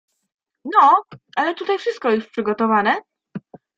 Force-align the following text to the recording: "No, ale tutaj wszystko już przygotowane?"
"No, 0.65 1.03
ale 1.37 1.55
tutaj 1.55 1.77
wszystko 1.77 2.11
już 2.11 2.27
przygotowane?" 2.27 3.01